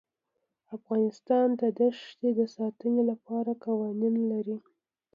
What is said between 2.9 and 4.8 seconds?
لپاره قوانین لري.